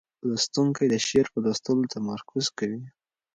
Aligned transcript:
لوستونکی 0.27 0.85
د 0.89 0.95
شعر 1.07 1.25
په 1.33 1.39
لوستلو 1.45 1.91
تمرکز 1.95 2.45
کوي. 2.57 2.81